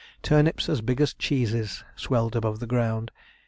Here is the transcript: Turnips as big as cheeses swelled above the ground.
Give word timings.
Turnips 0.23 0.67
as 0.67 0.81
big 0.81 0.99
as 0.99 1.13
cheeses 1.13 1.83
swelled 1.95 2.35
above 2.35 2.59
the 2.59 2.65
ground. 2.65 3.11